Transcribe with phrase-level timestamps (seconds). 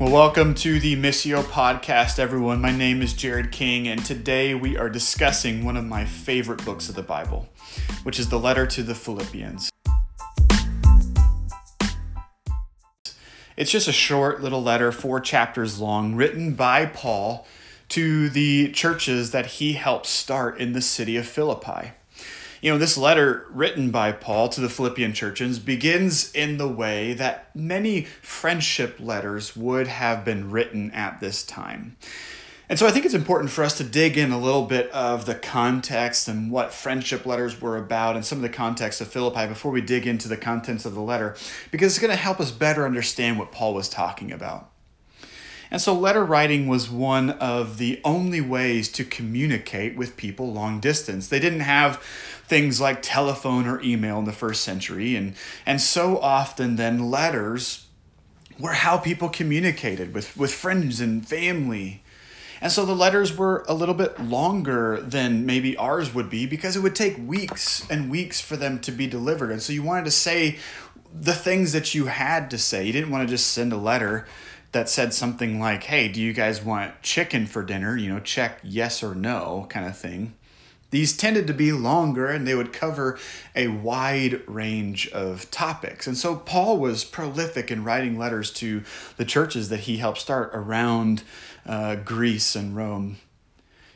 [0.00, 2.60] Well, welcome to the Missio podcast, everyone.
[2.60, 6.88] My name is Jared King, and today we are discussing one of my favorite books
[6.88, 7.48] of the Bible,
[8.02, 9.70] which is the letter to the Philippians.
[13.56, 17.46] It's just a short little letter, four chapters long, written by Paul
[17.90, 21.92] to the churches that he helped start in the city of Philippi.
[22.64, 27.12] You know, this letter written by Paul to the Philippian churches begins in the way
[27.12, 31.98] that many friendship letters would have been written at this time.
[32.70, 35.26] And so I think it's important for us to dig in a little bit of
[35.26, 39.46] the context and what friendship letters were about and some of the context of Philippi
[39.46, 41.36] before we dig into the contents of the letter,
[41.70, 44.70] because it's going to help us better understand what Paul was talking about.
[45.70, 50.80] And so, letter writing was one of the only ways to communicate with people long
[50.80, 51.28] distance.
[51.28, 51.96] They didn't have
[52.46, 57.86] things like telephone or email in the first century, and, and so often, then, letters
[58.58, 62.02] were how people communicated with, with friends and family.
[62.60, 66.76] And so the letters were a little bit longer than maybe ours would be because
[66.76, 69.50] it would take weeks and weeks for them to be delivered.
[69.50, 70.58] And so you wanted to say
[71.12, 72.84] the things that you had to say.
[72.84, 74.26] You didn't want to just send a letter
[74.74, 77.96] that said something like, hey, do you guys want chicken for dinner?
[77.96, 80.34] You know, check yes or no kind of thing.
[80.90, 83.18] These tended to be longer and they would cover
[83.54, 86.06] a wide range of topics.
[86.06, 88.82] And so Paul was prolific in writing letters to
[89.16, 91.22] the churches that he helped start around
[91.64, 93.18] uh, Greece and Rome.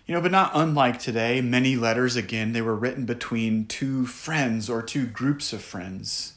[0.06, 4.70] You know, but not unlike today, many letters, again, they were written between two friends
[4.70, 6.34] or two groups of friends.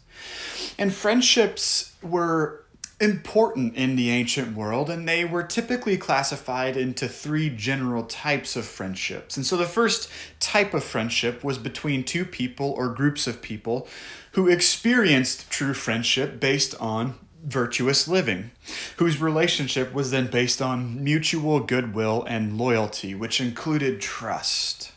[0.77, 2.65] And friendships were
[3.01, 8.65] important in the ancient world, and they were typically classified into three general types of
[8.65, 9.35] friendships.
[9.35, 13.87] And so the first type of friendship was between two people or groups of people
[14.33, 18.51] who experienced true friendship based on virtuous living,
[18.97, 24.91] whose relationship was then based on mutual goodwill and loyalty, which included trust.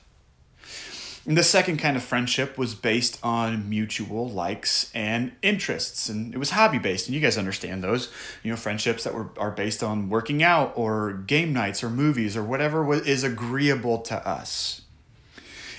[1.27, 6.39] And the second kind of friendship was based on mutual likes and interests, and it
[6.39, 7.07] was hobby based.
[7.07, 8.13] And you guys understand those,
[8.43, 12.37] you know, friendships that were are based on working out or game nights or movies
[12.37, 14.83] or whatever is agreeable to us.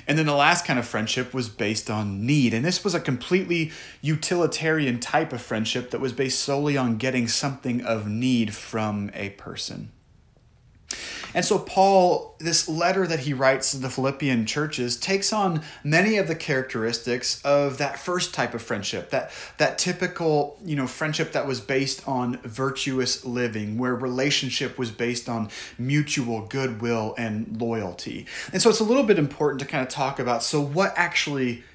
[0.08, 2.54] And then the last kind of friendship was based on need.
[2.54, 7.28] And this was a completely utilitarian type of friendship that was based solely on getting
[7.28, 9.92] something of need from a person.
[11.36, 16.16] And so, Paul, this letter that he writes to the Philippian churches, takes on many
[16.16, 21.34] of the characteristics of that first type of friendship, that, that typical you know, friendship
[21.34, 28.26] that was based on virtuous living, where relationship was based on mutual goodwill and loyalty.
[28.54, 31.66] And so, it's a little bit important to kind of talk about so, what actually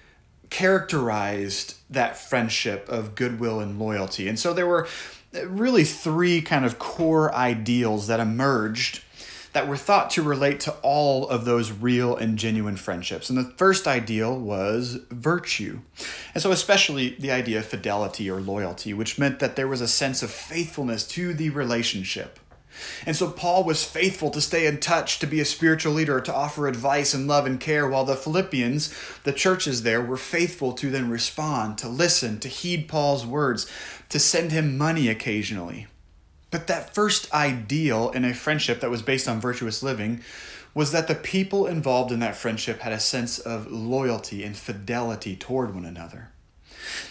[0.49, 4.27] characterized that friendship of goodwill and loyalty?
[4.27, 4.89] And so, there were
[5.45, 9.03] really three kind of core ideals that emerged
[9.53, 13.29] that were thought to relate to all of those real and genuine friendships.
[13.29, 15.81] And the first ideal was virtue.
[16.35, 19.89] And so, especially the idea of fidelity or loyalty, which meant that there was a
[19.89, 22.39] sense of faithfulness to the relationship.
[23.05, 26.35] And so Paul was faithful to stay in touch, to be a spiritual leader, to
[26.35, 28.95] offer advice and love and care, while the Philippians,
[29.25, 33.71] the churches there, were faithful to then respond, to listen, to heed Paul's words,
[34.09, 35.89] to send him money occasionally.
[36.51, 40.23] But that first ideal in a friendship that was based on virtuous living
[40.75, 45.37] was that the people involved in that friendship had a sense of loyalty and fidelity
[45.37, 46.31] toward one another.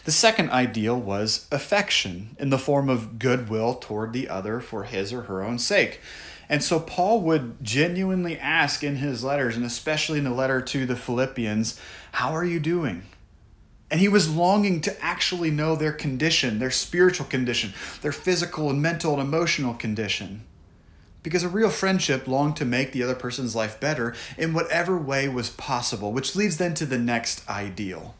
[0.06, 5.14] The second ideal was affection in the form of goodwill toward the other for his
[5.14, 6.00] or her own sake.
[6.48, 10.86] And so Paul would genuinely ask in his letters, and especially in the letter to
[10.86, 11.80] the Philippians,
[12.14, 13.04] How are you doing?
[13.92, 18.82] And he was longing to actually know their condition, their spiritual condition, their physical and
[18.82, 20.44] mental and emotional condition.
[21.24, 25.28] Because a real friendship longed to make the other person's life better in whatever way
[25.28, 28.16] was possible, which leads then to the next ideal,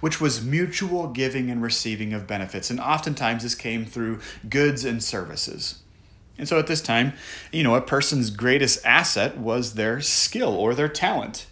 [0.00, 2.68] which was mutual giving and receiving of benefits.
[2.68, 5.78] And oftentimes this came through goods and services.
[6.36, 7.12] And so at this time,
[7.52, 11.46] you know, a person's greatest asset was their skill or their talent.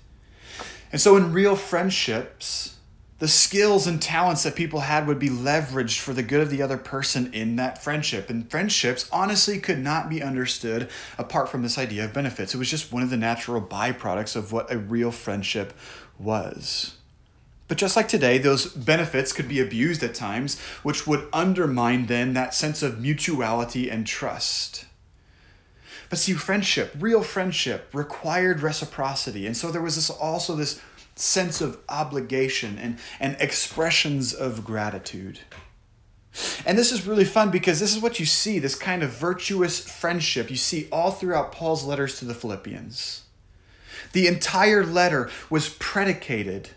[0.93, 2.76] And so in real friendships,
[3.20, 6.62] the skills and talents that people had would be leveraged for the good of the
[6.62, 8.31] other person in that friendship.
[8.31, 10.88] And friendships honestly could not be understood
[11.19, 12.55] apart from this idea of benefits.
[12.55, 15.75] It was just one of the natural byproducts of what a real friendship
[16.19, 16.96] was.
[17.69, 22.32] But just like today, those benefits could be abused at times, which would undermine then
[22.32, 24.87] that sense of mutuality and trust.
[26.08, 29.46] But see, friendship, real friendship, required reciprocity.
[29.46, 30.81] And so there was this also this
[31.14, 35.40] sense of obligation and, and expressions of gratitude.
[36.64, 39.80] And this is really fun because this is what you see this kind of virtuous
[39.80, 43.22] friendship you see all throughout Paul's letters to the Philippians.
[44.12, 46.70] The entire letter was predicated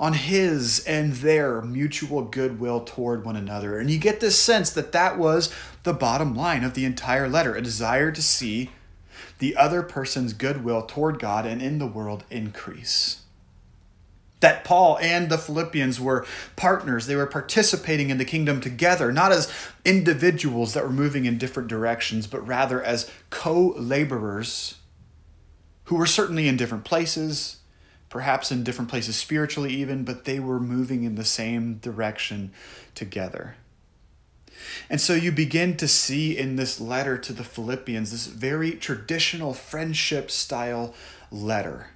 [0.00, 3.78] on his and their mutual goodwill toward one another.
[3.78, 5.54] And you get this sense that that was
[5.84, 8.70] the bottom line of the entire letter a desire to see
[9.38, 13.23] the other person's goodwill toward God and in the world increase
[14.44, 17.06] that Paul and the Philippians were partners.
[17.06, 19.50] They were participating in the kingdom together, not as
[19.86, 24.74] individuals that were moving in different directions, but rather as co laborers
[25.84, 27.56] who were certainly in different places,
[28.10, 32.52] perhaps in different places spiritually, even, but they were moving in the same direction
[32.94, 33.56] together.
[34.90, 39.54] And so you begin to see in this letter to the Philippians this very traditional
[39.54, 40.94] friendship style
[41.30, 41.93] letter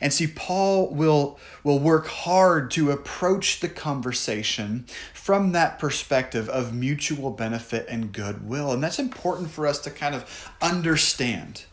[0.00, 6.74] and see, Paul will, will work hard to approach the conversation from that perspective of
[6.74, 8.72] mutual benefit and goodwill.
[8.72, 11.64] And that's important for us to kind of understand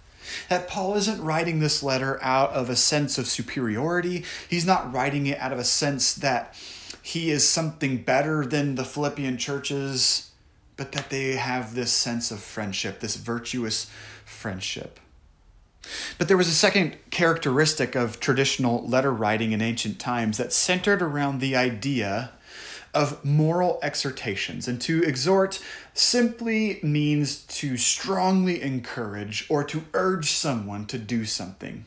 [0.50, 4.26] that Paul isn't writing this letter out of a sense of superiority.
[4.50, 6.56] He's not writing it out of a sense that
[7.02, 10.32] he is something better than the Philippian churches,
[10.76, 13.90] but that they have this sense of friendship, this virtuous
[14.26, 15.00] friendship.
[16.18, 21.02] But there was a second characteristic of traditional letter writing in ancient times that centered
[21.02, 22.32] around the idea
[22.94, 24.68] of moral exhortations.
[24.68, 25.60] And to exhort
[25.94, 31.86] simply means to strongly encourage or to urge someone to do something.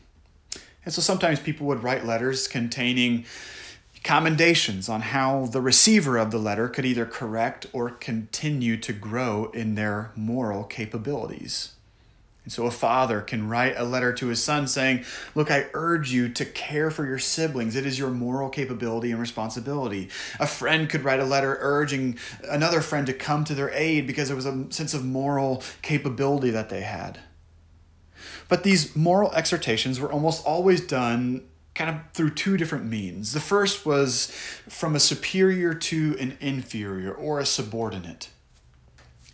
[0.85, 3.25] And so sometimes people would write letters containing
[4.03, 9.51] commendations on how the receiver of the letter could either correct or continue to grow
[9.53, 11.73] in their moral capabilities.
[12.49, 15.05] And so a father can write a letter to his son saying,
[15.35, 17.75] Look, I urge you to care for your siblings.
[17.75, 20.09] It is your moral capability and responsibility.
[20.39, 22.17] A friend could write a letter urging
[22.49, 26.49] another friend to come to their aid because there was a sense of moral capability
[26.49, 27.19] that they had.
[28.47, 33.33] But these moral exhortations were almost always done kind of through two different means.
[33.33, 34.31] The first was
[34.67, 38.29] from a superior to an inferior or a subordinate.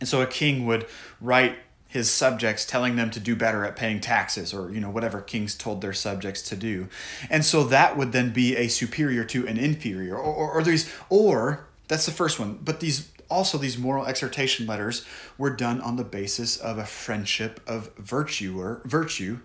[0.01, 0.85] And so a king would
[1.21, 1.56] write
[1.95, 5.56] his subjects telling them to do better at paying taxes or you know whatever kings
[5.56, 6.89] told their subjects to do.
[7.30, 10.94] And so that would then be a superior to an inferior or, or, or these
[11.09, 15.06] or that's the first one but these also these moral exhortation letters
[15.38, 19.39] were done on the basis of a friendship of virtue or virtue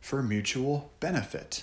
[0.00, 1.62] for mutual benefit.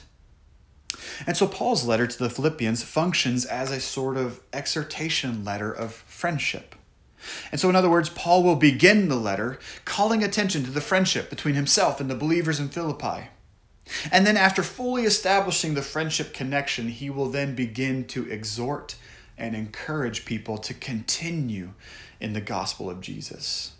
[1.28, 5.94] And so Paul's letter to the Philippians functions as a sort of exhortation letter of
[5.94, 6.75] friendship
[7.51, 11.29] and so, in other words, Paul will begin the letter calling attention to the friendship
[11.29, 13.29] between himself and the believers in Philippi.
[14.12, 18.95] And then, after fully establishing the friendship connection, he will then begin to exhort
[19.38, 21.73] and encourage people to continue
[22.19, 23.73] in the gospel of Jesus.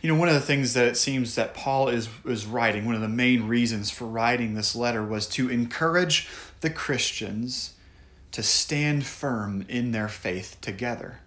[0.00, 2.94] You know, one of the things that it seems that Paul is, is writing, one
[2.94, 6.28] of the main reasons for writing this letter was to encourage
[6.60, 7.74] the Christians
[8.32, 11.20] to stand firm in their faith together.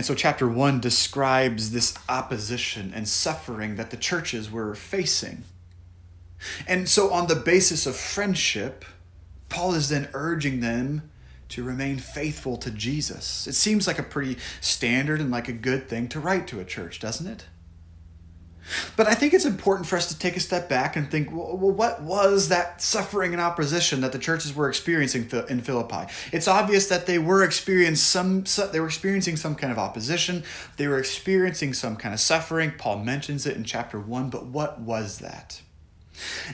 [0.00, 5.44] And so, chapter one describes this opposition and suffering that the churches were facing.
[6.66, 8.86] And so, on the basis of friendship,
[9.50, 11.10] Paul is then urging them
[11.50, 13.46] to remain faithful to Jesus.
[13.46, 16.64] It seems like a pretty standard and like a good thing to write to a
[16.64, 17.44] church, doesn't it?
[18.96, 21.56] But I think it's important for us to take a step back and think, well,
[21.56, 26.10] what was that suffering and opposition that the churches were experiencing in Philippi?
[26.32, 30.44] It's obvious that they were experiencing some they were experiencing some kind of opposition.
[30.76, 32.72] They were experiencing some kind of suffering.
[32.76, 35.62] Paul mentions it in chapter 1, but what was that?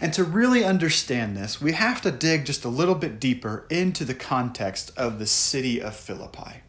[0.00, 4.04] And to really understand this, we have to dig just a little bit deeper into
[4.04, 6.62] the context of the city of Philippi.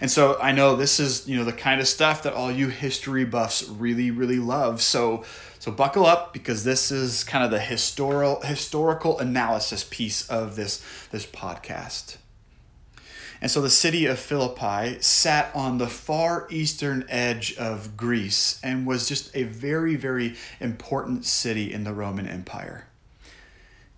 [0.00, 2.68] And so I know this is, you know, the kind of stuff that all you
[2.68, 4.80] history buffs really, really love.
[4.82, 5.24] So
[5.58, 10.82] so buckle up because this is kind of the historical historical analysis piece of this
[11.10, 12.16] this podcast.
[13.40, 18.86] And so the city of Philippi sat on the far eastern edge of Greece and
[18.86, 22.88] was just a very, very important city in the Roman Empire.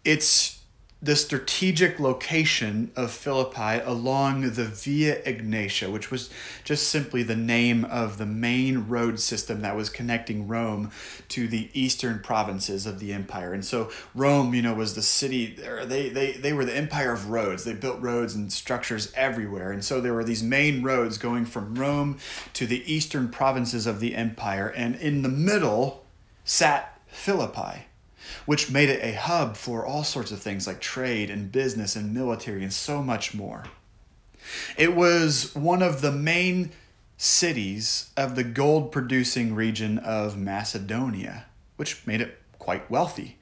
[0.05, 0.60] It's
[1.03, 6.29] the strategic location of Philippi along the Via Egnatia, which was
[6.63, 10.91] just simply the name of the main road system that was connecting Rome
[11.29, 13.55] to the eastern provinces of the empire.
[13.55, 17.31] And so Rome, you know, was the city, they, they, they were the empire of
[17.31, 17.65] roads.
[17.65, 19.73] They built roads and structures everywhere.
[19.73, 22.19] And so there were these main roads going from Rome
[22.53, 24.69] to the eastern provinces of the empire.
[24.69, 26.05] And in the middle
[26.45, 27.87] sat Philippi
[28.47, 32.15] which made it a hub for all sorts of things like trade and business and
[32.15, 33.65] military and so much more.
[34.77, 36.73] It was one of the main
[37.17, 41.47] cities of the gold producing region of Macedonia,
[41.77, 43.39] which made it quite wealthy,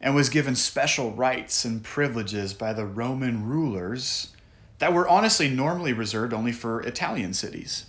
[0.00, 4.32] and was given special rights and privileges by the Roman rulers
[4.78, 7.86] that were honestly normally reserved only for Italian cities.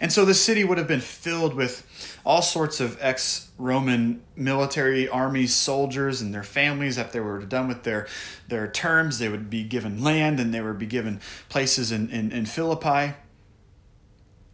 [0.00, 1.86] And so the city would have been filled with
[2.24, 6.98] all sorts of ex Roman military army soldiers and their families.
[6.98, 8.06] After they were done with their,
[8.48, 12.32] their terms, they would be given land and they would be given places in, in,
[12.32, 13.14] in Philippi.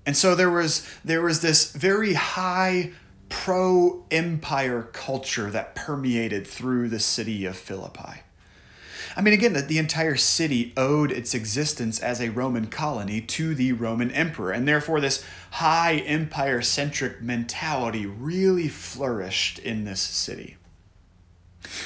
[0.05, 2.93] And so there was, there was this very high
[3.29, 8.23] pro empire culture that permeated through the city of Philippi.
[9.17, 13.55] I mean, again, the, the entire city owed its existence as a Roman colony to
[13.55, 20.59] the Roman emperor, and therefore this high empire centric mentality really flourished in this city.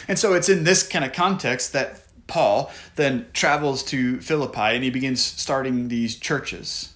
[0.09, 4.85] And so it's in this kind of context that Paul then travels to Philippi and
[4.85, 6.95] he begins starting these churches.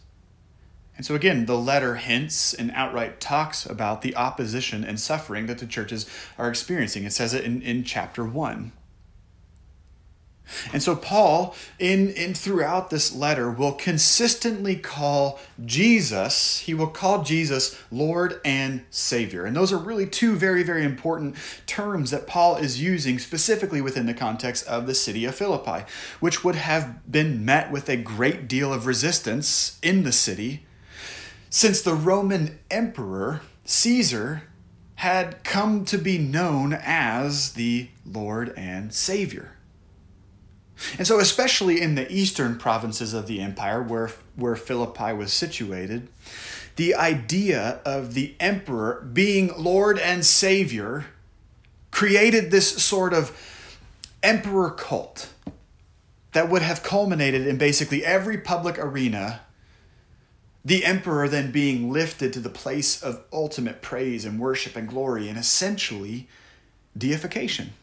[0.97, 5.59] And so, again, the letter hints and outright talks about the opposition and suffering that
[5.59, 7.05] the churches are experiencing.
[7.05, 8.73] It says it in, in chapter 1.
[10.73, 17.23] And so Paul in, in throughout this letter will consistently call Jesus, he will call
[17.23, 19.45] Jesus Lord and Savior.
[19.45, 21.37] And those are really two very very important
[21.67, 25.85] terms that Paul is using specifically within the context of the city of Philippi,
[26.21, 30.67] which would have been met with a great deal of resistance in the city
[31.51, 34.43] since the Roman emperor Caesar
[34.97, 39.53] had come to be known as the Lord and Savior.
[40.99, 46.09] And so, especially in the eastern provinces of the empire where, where Philippi was situated,
[46.77, 51.07] the idea of the emperor being Lord and Savior
[51.91, 53.37] created this sort of
[54.23, 55.29] emperor cult
[56.33, 59.41] that would have culminated in basically every public arena.
[60.65, 65.29] The emperor then being lifted to the place of ultimate praise and worship and glory,
[65.29, 66.27] and essentially
[66.97, 67.75] deification.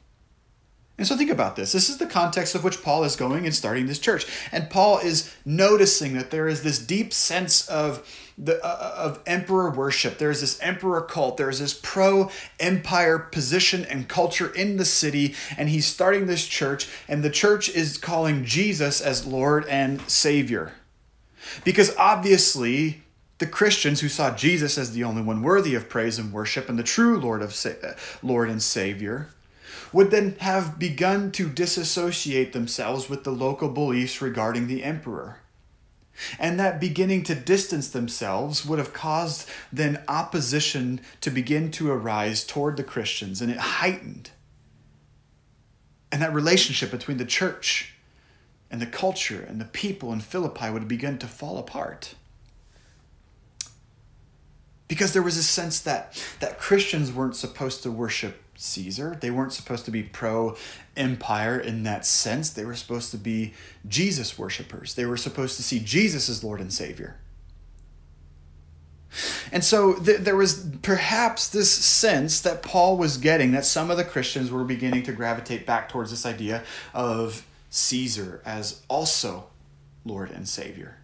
[1.01, 1.71] And so think about this.
[1.71, 4.27] This is the context of which Paul is going and starting this church.
[4.51, 9.71] And Paul is noticing that there is this deep sense of the uh, of emperor
[9.71, 10.19] worship.
[10.19, 11.37] There's this emperor cult.
[11.37, 17.23] There's this pro-empire position and culture in the city and he's starting this church and
[17.23, 20.73] the church is calling Jesus as Lord and Savior.
[21.63, 23.01] Because obviously
[23.39, 26.77] the Christians who saw Jesus as the only one worthy of praise and worship and
[26.77, 27.59] the true Lord of
[28.21, 29.29] Lord and Savior
[29.93, 35.39] would then have begun to disassociate themselves with the local beliefs regarding the emperor.
[36.39, 42.43] And that beginning to distance themselves would have caused then opposition to begin to arise
[42.45, 44.31] toward the Christians, and it heightened.
[46.11, 47.93] And that relationship between the church
[48.69, 52.15] and the culture and the people in Philippi would have begun to fall apart.
[54.87, 59.17] Because there was a sense that, that Christians weren't supposed to worship Caesar.
[59.19, 60.55] They weren't supposed to be pro
[60.95, 62.49] empire in that sense.
[62.49, 63.53] They were supposed to be
[63.87, 64.93] Jesus worshippers.
[64.93, 67.17] They were supposed to see Jesus as Lord and Savior.
[69.51, 73.97] And so th- there was perhaps this sense that Paul was getting that some of
[73.97, 76.63] the Christians were beginning to gravitate back towards this idea
[76.93, 79.47] of Caesar as also
[80.05, 80.97] Lord and Savior,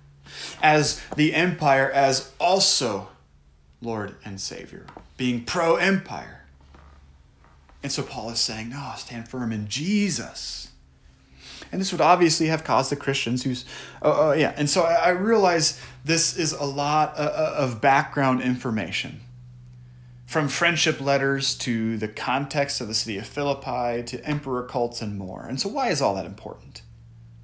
[0.62, 3.10] as the empire as also
[3.82, 4.86] Lord and Savior,
[5.18, 6.37] being pro empire.
[7.84, 10.70] And so Paul is saying, no, stand firm in Jesus.
[11.72, 13.66] And this would obviously have caused the Christians who's,
[14.02, 14.54] uh, uh, yeah.
[14.56, 19.22] And so I, I, realize this is a lot uh, uh, of background information.
[20.26, 25.18] From friendship letters to the context of the city of Philippi to emperor cults and
[25.18, 25.46] more.
[25.46, 26.82] And so, why is all that important?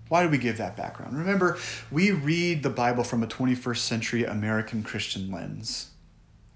[0.09, 1.17] Why do we give that background?
[1.17, 1.57] Remember,
[1.89, 5.92] we read the Bible from a 21st century American Christian lens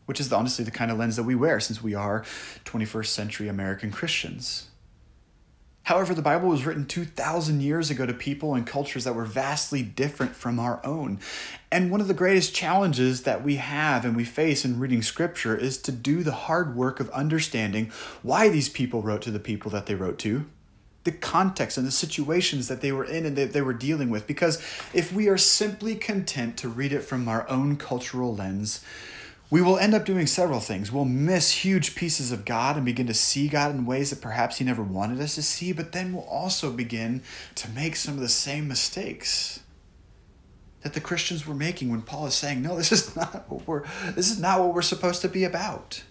[0.08, 2.24] which is honestly the kind of lens that we wear since we are
[2.66, 4.70] 21st century American Christians.
[5.84, 9.82] However, the Bible was written 2,000 years ago to people and cultures that were vastly
[9.82, 11.20] different from our own.
[11.72, 15.56] And one of the greatest challenges that we have and we face in reading Scripture
[15.56, 17.90] is to do the hard work of understanding
[18.22, 20.46] why these people wrote to the people that they wrote to,
[21.06, 24.28] the context and the situations that they were in and that they were dealing with.
[24.28, 24.58] Because
[24.94, 28.84] if we are simply content to read it from our own cultural lens,
[29.50, 30.92] we will end up doing several things.
[30.92, 34.58] We'll miss huge pieces of God and begin to see God in ways that perhaps
[34.58, 37.22] He never wanted us to see, but then we'll also begin
[37.56, 39.62] to make some of the same mistakes
[40.82, 43.84] that the Christians were making when Paul is saying, No, this is not what we're
[44.16, 46.04] this is not what we're supposed to be about.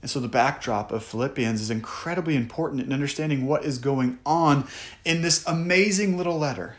[0.00, 4.66] And so the backdrop of Philippians is incredibly important in understanding what is going on
[5.04, 6.74] in this amazing little letter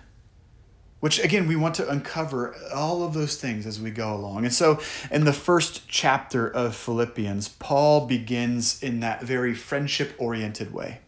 [1.04, 4.46] which again, we want to uncover all of those things as we go along.
[4.46, 4.80] And so,
[5.12, 11.00] in the first chapter of Philippians, Paul begins in that very friendship oriented way.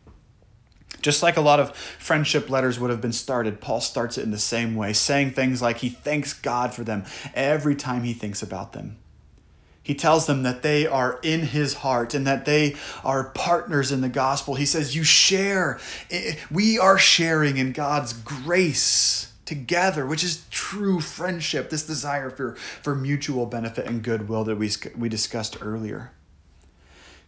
[1.02, 4.32] Just like a lot of friendship letters would have been started, Paul starts it in
[4.32, 8.44] the same way, saying things like he thanks God for them every time he thinks
[8.44, 8.98] about them.
[9.82, 12.75] He tells them that they are in his heart and that they
[13.06, 14.56] are partners in the gospel.
[14.56, 15.80] He says, You share,
[16.12, 22.56] eh, we are sharing in God's grace together, which is true friendship, this desire for,
[22.56, 26.12] for mutual benefit and goodwill that we, we discussed earlier.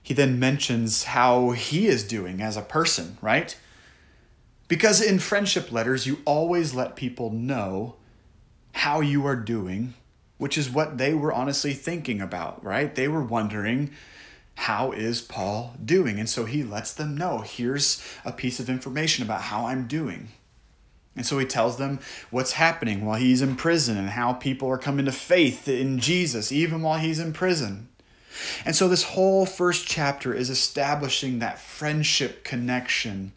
[0.01, 3.57] He then mentions how he is doing as a person, right?
[4.67, 7.95] Because in friendship letters, you always let people know
[8.73, 9.93] how you are doing
[10.37, 12.93] which is what they were honestly thinking about, right?
[12.93, 13.91] They were wondering,
[14.55, 16.19] how is Paul doing?
[16.19, 20.29] And so he lets them know here's a piece of information about how I'm doing.
[21.17, 24.77] And so he tells them what's happening while he's in prison and how people are
[24.77, 27.89] coming to faith in Jesus, even while he's in prison.
[28.63, 33.31] And so this whole first chapter is establishing that friendship connection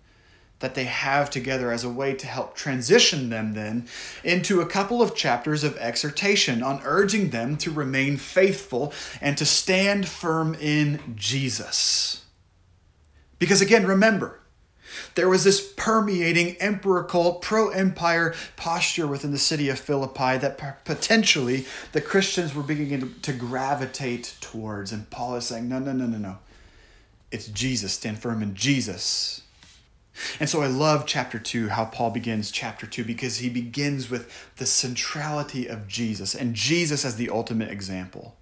[0.59, 3.89] that they have together as a way to help transition them then
[4.23, 9.47] into a couple of chapters of exhortation on urging them to remain faithful and to
[9.47, 12.25] stand firm in Jesus.
[13.39, 14.40] Because again, remember,
[15.15, 21.67] there was this permeating emperorical, pro empire posture within the city of Philippi that potentially
[21.93, 24.93] the Christians were beginning to gravitate towards.
[24.93, 26.39] And Paul is saying, no, no, no, no, no.
[27.31, 27.93] It's Jesus.
[27.93, 29.43] Stand firm in Jesus.
[30.39, 34.53] And so I love chapter 2, how Paul begins chapter 2, because he begins with
[34.57, 38.37] the centrality of Jesus and Jesus as the ultimate example.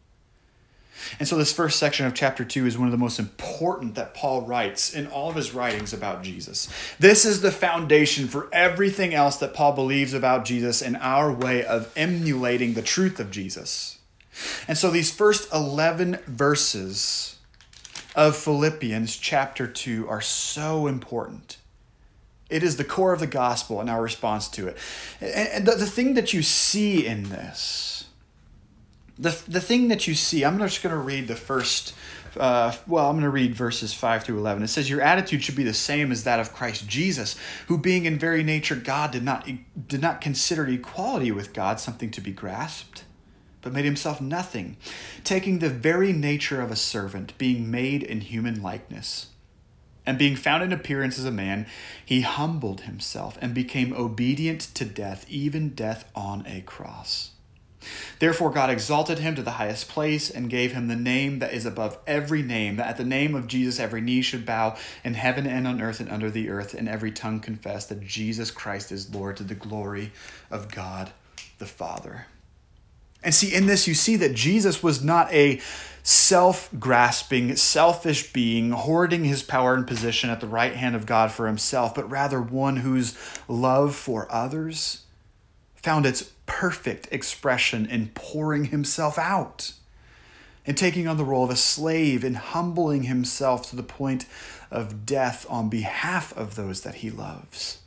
[1.18, 4.14] And so, this first section of chapter 2 is one of the most important that
[4.14, 6.68] Paul writes in all of his writings about Jesus.
[6.98, 11.64] This is the foundation for everything else that Paul believes about Jesus and our way
[11.64, 13.98] of emulating the truth of Jesus.
[14.66, 17.36] And so, these first 11 verses
[18.14, 21.58] of Philippians chapter 2 are so important.
[22.50, 24.76] It is the core of the gospel and our response to it.
[25.20, 27.97] And the, thing that you see in this,
[29.18, 31.94] the, the thing that you see, I'm just going to read the first,
[32.36, 34.62] uh, well, I'm going to read verses 5 through 11.
[34.62, 38.04] It says, Your attitude should be the same as that of Christ Jesus, who being
[38.04, 39.48] in very nature God did not,
[39.88, 43.04] did not consider equality with God something to be grasped,
[43.60, 44.76] but made himself nothing,
[45.24, 49.28] taking the very nature of a servant, being made in human likeness
[50.06, 51.66] and being found in appearance as a man,
[52.02, 57.32] he humbled himself and became obedient to death, even death on a cross.
[58.18, 61.66] Therefore, God exalted him to the highest place and gave him the name that is
[61.66, 65.46] above every name, that at the name of Jesus every knee should bow in heaven
[65.46, 69.14] and on earth and under the earth, and every tongue confess that Jesus Christ is
[69.14, 70.12] Lord to the glory
[70.50, 71.12] of God
[71.58, 72.26] the Father.
[73.22, 75.60] And see, in this, you see that Jesus was not a
[76.02, 81.32] self grasping, selfish being, hoarding his power and position at the right hand of God
[81.32, 85.04] for himself, but rather one whose love for others
[85.74, 89.74] found its perfect expression in pouring himself out
[90.68, 94.26] in taking on the role of a slave in humbling himself to the point
[94.70, 97.78] of death on behalf of those that he loves.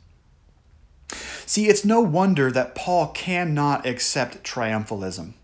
[1.46, 5.34] See, it's no wonder that Paul cannot accept triumphalism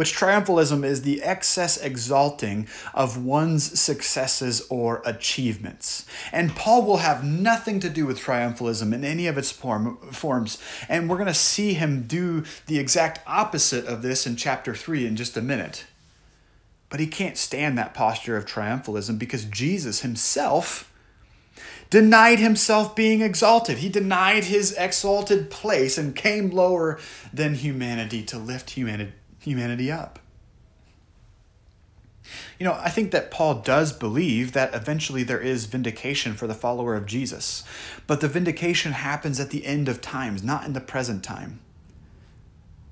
[0.00, 6.06] which triumphalism is the excess exalting of one's successes or achievements.
[6.32, 10.56] And Paul will have nothing to do with triumphalism in any of its form, forms.
[10.88, 15.06] And we're going to see him do the exact opposite of this in chapter 3
[15.06, 15.84] in just a minute.
[16.88, 20.90] But he can't stand that posture of triumphalism because Jesus himself
[21.90, 23.76] denied himself being exalted.
[23.76, 26.98] He denied his exalted place and came lower
[27.34, 30.18] than humanity to lift humanity humanity up.
[32.58, 36.54] You know, I think that Paul does believe that eventually there is vindication for the
[36.54, 37.64] follower of Jesus,
[38.06, 41.60] but the vindication happens at the end of times, not in the present time.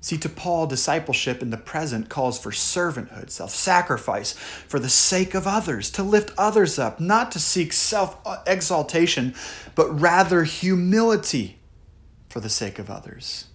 [0.01, 5.35] See, to Paul, discipleship in the present calls for servanthood, self sacrifice for the sake
[5.35, 9.35] of others, to lift others up, not to seek self exaltation,
[9.75, 11.59] but rather humility
[12.29, 13.48] for the sake of others.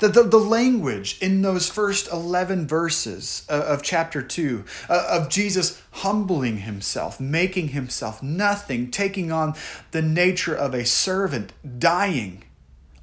[0.00, 5.82] The, the, the, language in those first 11 verses of, chapter 2 uh, of Jesus
[5.90, 9.54] humbling himself, making himself nothing, taking on
[9.90, 12.44] the nature of a servant, dying.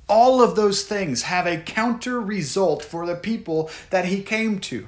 [0.10, 4.88] All of those things have a counter result for the people that he came to.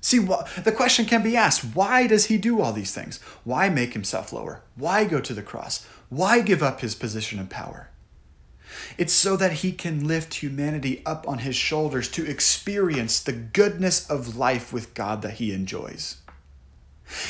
[0.00, 3.18] See, the question can be asked why does he do all these things?
[3.44, 4.62] Why make himself lower?
[4.74, 5.86] Why go to the cross?
[6.08, 7.90] Why give up his position and power?
[8.96, 14.08] It's so that he can lift humanity up on his shoulders to experience the goodness
[14.08, 16.16] of life with God that he enjoys.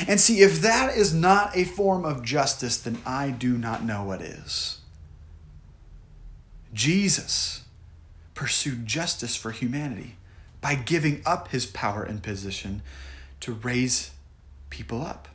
[0.06, 4.04] And see, if that is not a form of justice, then I do not know
[4.04, 4.78] what is.
[6.74, 7.62] Jesus
[8.34, 10.16] pursued justice for humanity
[10.61, 12.82] by giving up his power and position
[13.40, 14.11] to raise
[14.70, 15.28] people up.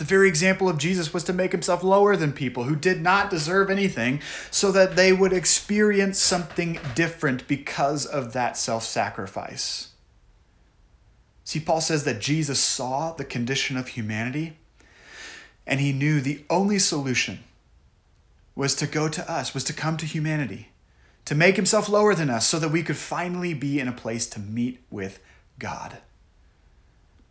[0.00, 3.28] The very example of Jesus was to make himself lower than people who did not
[3.28, 9.88] deserve anything so that they would experience something different because of that self sacrifice.
[11.44, 14.56] See, Paul says that Jesus saw the condition of humanity
[15.66, 17.40] and he knew the only solution
[18.54, 20.70] was to go to us, was to come to humanity,
[21.26, 24.26] to make himself lower than us so that we could finally be in a place
[24.30, 25.20] to meet with
[25.58, 25.98] God.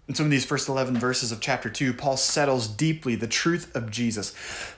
[0.09, 3.73] In some of these first 11 verses of chapter 2, Paul settles deeply the truth
[3.75, 4.33] of Jesus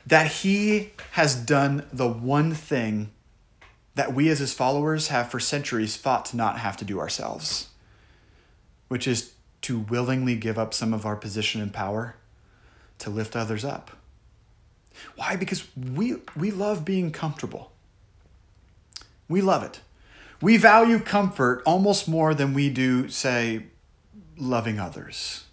[0.06, 3.12] that he has done the one thing
[3.96, 7.70] that we as his followers have for centuries fought to not have to do ourselves,
[8.90, 12.18] which is to willingly give up some of our position and power
[13.00, 13.92] to lift others up.
[15.16, 15.38] Why?
[15.38, 17.72] Because we, we love being comfortable.
[19.30, 19.80] We love it.
[20.42, 23.68] We value comfort almost more than we do, say,
[24.42, 25.46] loving others.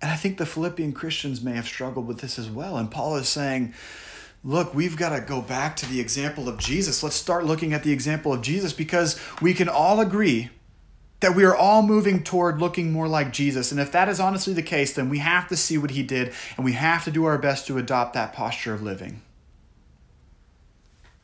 [0.00, 2.76] And I think the Philippian Christians may have struggled with this as well.
[2.76, 3.74] And Paul is saying,
[4.44, 7.02] look, we've got to go back to the example of Jesus.
[7.02, 10.50] Let's start looking at the example of Jesus because we can all agree
[11.20, 13.72] that we are all moving toward looking more like Jesus.
[13.72, 16.32] And if that is honestly the case, then we have to see what he did
[16.56, 19.22] and we have to do our best to adopt that posture of living.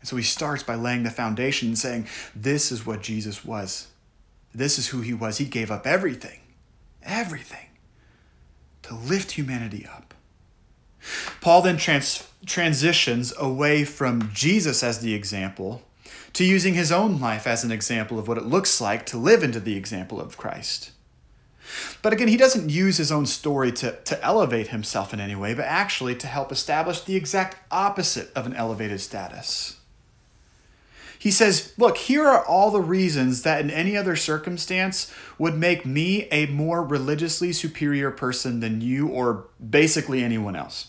[0.01, 3.87] And so he starts by laying the foundation and saying, This is what Jesus was.
[4.55, 5.39] This is who he was.
[5.39, 6.41] He gave up everything,
[7.03, 7.69] everything,
[8.83, 10.15] to lift humanity up.
[11.41, 15.83] Paul then trans- transitions away from Jesus as the example
[16.35, 19.43] to using his own life as an example of what it looks like to live
[19.43, 20.91] into the example of Christ.
[22.03, 25.55] But again, he doesn't use his own story to, to elevate himself in any way,
[25.55, 29.77] but actually to help establish the exact opposite of an elevated status.
[31.25, 35.87] He says, Look, here are all the reasons that in any other circumstance would make
[35.87, 40.89] me a more religiously superior person than you or basically anyone else.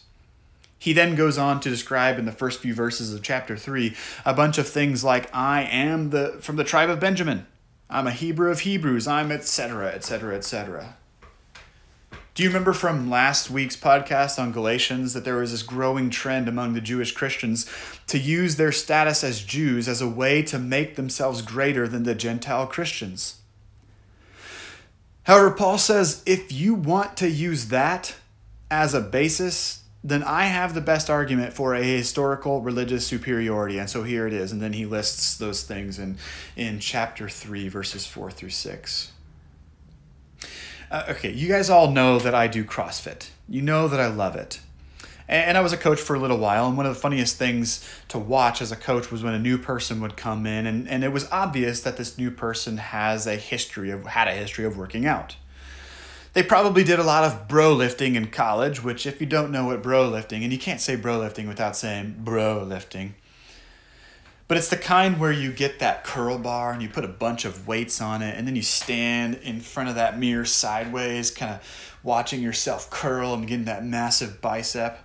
[0.77, 3.95] He then goes on to describe in the first few verses of chapter 3
[4.25, 7.47] a bunch of things like I am the from the tribe of Benjamin.
[7.89, 9.07] I'm a Hebrew of Hebrews.
[9.07, 9.87] I'm etc.
[9.87, 10.35] etc.
[10.35, 10.97] etc.
[12.35, 16.49] Do you remember from last week's podcast on Galatians that there was this growing trend
[16.49, 17.65] among the Jewish Christians
[18.07, 22.13] to use their status as Jews as a way to make themselves greater than the
[22.13, 23.39] Gentile Christians?
[25.23, 28.15] However, Paul says if you want to use that
[28.69, 33.79] as a basis, then I have the best argument for a historical religious superiority.
[33.79, 34.51] And so here it is.
[34.51, 36.17] And then he lists those things in,
[36.57, 39.13] in chapter 3, verses 4 through 6.
[40.91, 43.29] Uh, okay, you guys all know that I do CrossFit.
[43.49, 44.59] You know that I love it.
[45.27, 47.83] And I was a coach for a little while, and one of the funniest things
[48.09, 51.03] to watch as a coach was when a new person would come in, and, and
[51.03, 54.77] it was obvious that this new person has a history of had a history of
[54.77, 55.35] working out.
[56.33, 59.65] They probably did a lot of bro lifting in college, which if you don't know
[59.65, 63.15] what bro lifting, and you can't say bro lifting without saying bro lifting,
[64.47, 67.45] but it's the kind where you get that curl bar and you put a bunch
[67.45, 71.51] of weights on it, and then you stand in front of that mirror sideways, kind
[71.51, 74.99] of watching yourself curl and getting that massive bicep.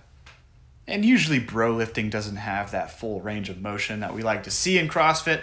[0.87, 4.51] And usually, bro lifting doesn't have that full range of motion that we like to
[4.51, 5.41] see in CrossFit.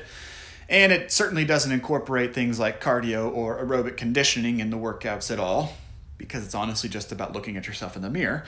[0.68, 5.40] And it certainly doesn't incorporate things like cardio or aerobic conditioning in the workouts at
[5.40, 5.72] all,
[6.18, 8.44] because it's honestly just about looking at yourself in the mirror.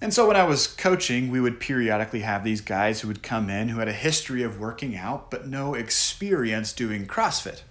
[0.00, 3.48] And so when I was coaching, we would periodically have these guys who would come
[3.48, 7.62] in who had a history of working out but no experience doing CrossFit.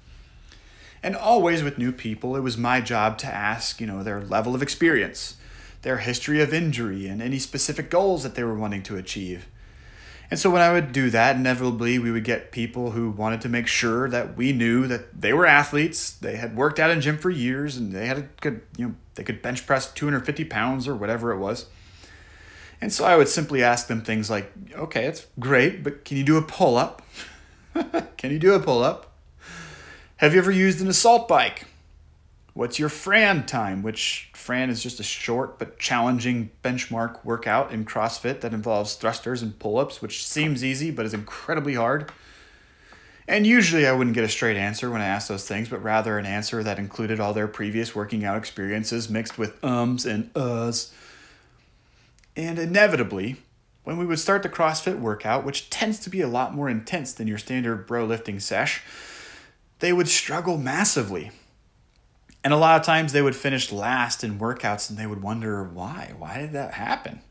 [1.03, 4.55] And always with new people, it was my job to ask, you know, their level
[4.55, 5.37] of experience,
[5.83, 9.47] their history of injury, and any specific goals that they were wanting to achieve.
[10.31, 13.49] And so when I would do that, inevitably we would get people who wanted to
[13.49, 17.19] make sure that we knew that they were athletes, they had worked out in gym
[17.19, 20.87] for years, and they had a good, you know, they could bench press 250 pounds
[20.87, 21.67] or whatever it was.
[22.81, 26.23] And so I would simply ask them things like, okay, it's great, but can you
[26.23, 27.01] do a pull up?
[28.17, 29.11] can you do a pull up?
[30.17, 31.65] Have you ever used an assault bike?
[32.53, 33.83] What's your Fran time?
[33.83, 39.41] Which Fran is just a short but challenging benchmark workout in CrossFit that involves thrusters
[39.41, 42.11] and pull ups, which seems easy but is incredibly hard.
[43.27, 46.17] And usually I wouldn't get a straight answer when I asked those things, but rather
[46.17, 50.91] an answer that included all their previous working out experiences mixed with ums and uhs
[52.35, 53.37] and inevitably,
[53.83, 57.13] when we would start the CrossFit workout, which tends to be a lot more intense
[57.13, 58.81] than your standard bro lifting sesh,
[59.79, 61.31] they would struggle massively.
[62.43, 65.63] And a lot of times they would finish last in workouts and they would wonder
[65.63, 66.13] why.
[66.17, 67.21] Why did that happen?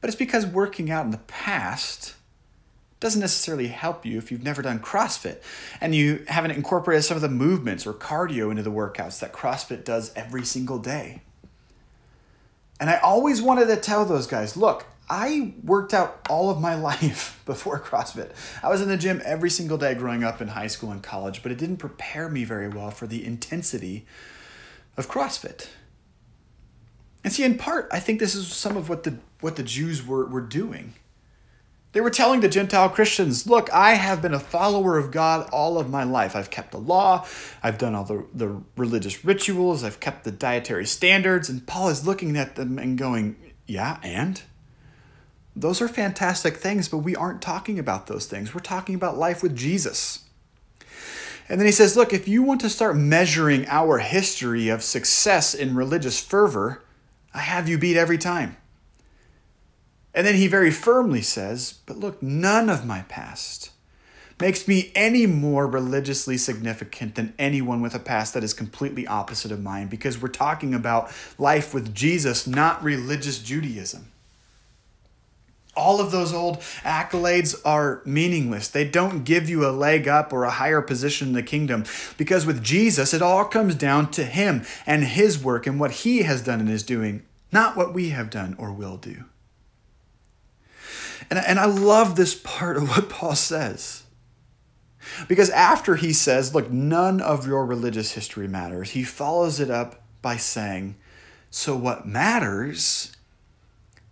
[0.00, 2.14] But it's because working out in the past
[3.00, 5.42] doesn't necessarily help you if you've never done CrossFit
[5.80, 9.84] and you haven't incorporated some of the movements or cardio into the workouts that CrossFit
[9.84, 11.22] does every single day.
[12.80, 16.74] And I always wanted to tell those guys look, I worked out all of my
[16.90, 18.30] life before CrossFit.
[18.62, 21.42] I was in the gym every single day growing up in high school and college,
[21.42, 24.06] but it didn't prepare me very well for the intensity
[24.96, 25.68] of CrossFit.
[27.22, 30.06] And see, in part, I think this is some of what the what the Jews
[30.06, 30.94] were, were doing.
[31.94, 35.78] They were telling the Gentile Christians, look, I have been a follower of God all
[35.78, 36.34] of my life.
[36.34, 37.24] I've kept the law,
[37.62, 41.48] I've done all the, the religious rituals, I've kept the dietary standards.
[41.48, 44.42] And Paul is looking at them and going, yeah, and?
[45.54, 48.52] Those are fantastic things, but we aren't talking about those things.
[48.52, 50.24] We're talking about life with Jesus.
[51.48, 55.54] And then he says, Look, if you want to start measuring our history of success
[55.54, 56.82] in religious fervor,
[57.32, 58.56] I have you beat every time.
[60.14, 63.70] And then he very firmly says, But look, none of my past
[64.40, 69.52] makes me any more religiously significant than anyone with a past that is completely opposite
[69.52, 74.10] of mine because we're talking about life with Jesus, not religious Judaism.
[75.76, 78.68] All of those old accolades are meaningless.
[78.68, 81.84] They don't give you a leg up or a higher position in the kingdom
[82.16, 86.22] because with Jesus, it all comes down to Him and His work and what He
[86.22, 89.24] has done and is doing, not what we have done or will do.
[91.30, 94.02] And, and I love this part of what Paul says.
[95.28, 100.02] Because after he says, look, none of your religious history matters, he follows it up
[100.22, 100.96] by saying,
[101.50, 103.12] so what matters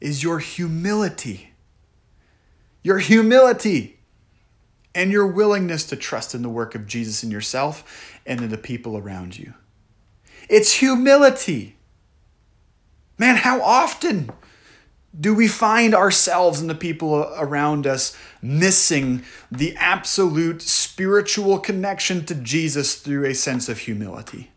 [0.00, 1.52] is your humility
[2.82, 3.98] your humility,
[4.94, 8.58] and your willingness to trust in the work of Jesus in yourself and in the
[8.58, 9.54] people around you.
[10.48, 11.76] It's humility.
[13.18, 14.30] Man, how often
[15.18, 22.34] do we find ourselves and the people around us missing the absolute spiritual connection to
[22.34, 24.50] Jesus through a sense of humility?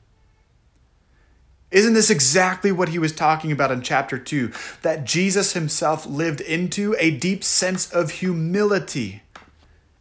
[1.71, 4.51] Isn't this exactly what he was talking about in chapter 2?
[4.81, 9.23] That Jesus himself lived into a deep sense of humility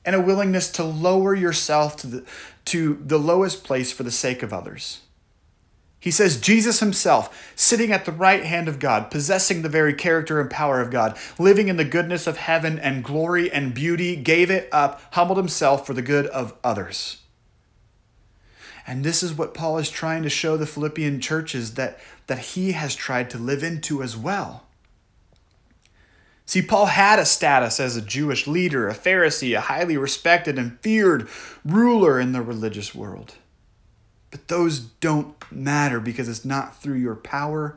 [0.05, 2.25] and a willingness to lower yourself to the,
[2.67, 5.01] to the lowest place for the sake of others.
[6.05, 10.39] He says, Jesus himself, sitting at the right hand of God, possessing the very character
[10.39, 14.51] and power of God, living in the goodness of heaven and glory and beauty, gave
[14.51, 17.23] it up, humbled himself for the good of others.
[18.87, 22.73] And this is what Paul is trying to show the Philippian churches that, that he
[22.73, 24.65] has tried to live into as well.
[26.45, 30.79] See, Paul had a status as a Jewish leader, a Pharisee, a highly respected and
[30.81, 31.31] feared
[31.65, 33.37] ruler in the religious world.
[34.35, 37.77] But those don't matter because it's not through your power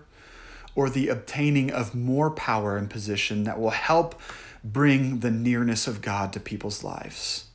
[0.74, 4.20] or the obtaining of more power and position that will help
[4.64, 7.46] bring the nearness of God to people's lives.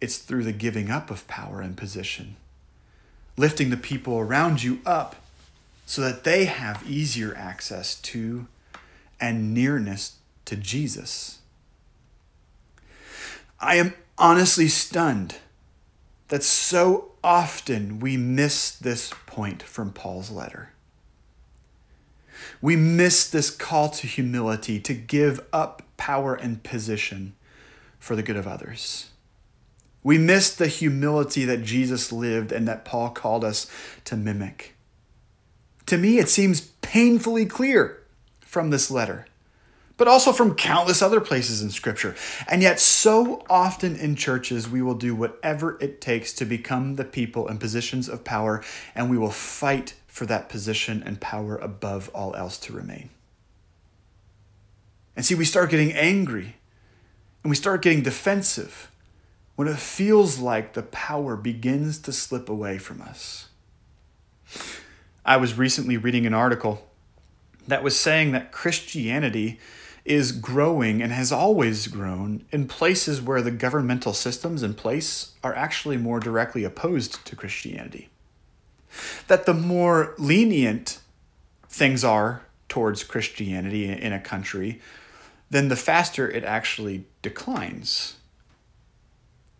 [0.00, 2.36] It's through the giving up of power and position,
[3.36, 5.16] lifting the people around you up
[5.84, 8.46] so that they have easier access to
[9.20, 11.40] and nearness to Jesus.
[13.58, 15.38] I am honestly stunned
[16.28, 20.72] that so often we miss this point from Paul's letter.
[22.60, 27.34] We miss this call to humility, to give up power and position
[27.98, 29.10] for the good of others.
[30.02, 33.70] We miss the humility that Jesus lived and that Paul called us
[34.04, 34.74] to mimic.
[35.86, 38.02] To me, it seems painfully clear
[38.40, 39.26] from this letter,
[39.98, 42.16] but also from countless other places in Scripture.
[42.48, 47.04] And yet, so often in churches, we will do whatever it takes to become the
[47.04, 52.08] people in positions of power, and we will fight for that position and power above
[52.14, 53.10] all else to remain.
[55.14, 56.54] And see, we start getting angry
[57.42, 58.90] and we start getting defensive
[59.56, 63.48] when it feels like the power begins to slip away from us.
[65.24, 66.88] I was recently reading an article
[67.66, 69.58] that was saying that Christianity
[70.08, 75.54] is growing and has always grown in places where the governmental systems in place are
[75.54, 78.08] actually more directly opposed to Christianity.
[79.26, 81.00] That the more lenient
[81.68, 84.80] things are towards Christianity in a country,
[85.50, 88.16] then the faster it actually declines